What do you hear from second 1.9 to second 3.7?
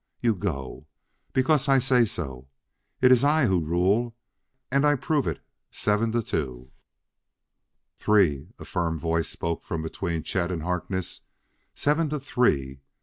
so. It iss I who